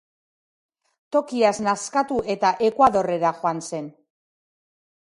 Tokiaz 1.17 1.51
nazkatu 1.67 2.19
eta 2.37 2.53
Ekuadorrera 2.71 3.35
joan 3.43 3.65
zen. 3.71 3.97